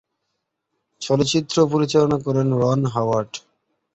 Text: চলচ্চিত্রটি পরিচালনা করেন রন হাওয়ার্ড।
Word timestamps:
চলচ্চিত্রটি 1.01 1.69
পরিচালনা 1.73 2.17
করেন 2.25 2.47
রন 2.61 2.81
হাওয়ার্ড। 2.93 3.31